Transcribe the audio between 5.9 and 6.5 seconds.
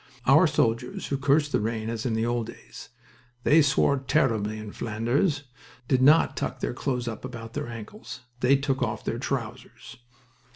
not